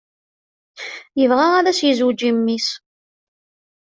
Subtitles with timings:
[1.19, 2.67] Yebɣa ad s-yezweǧ i mmi-s.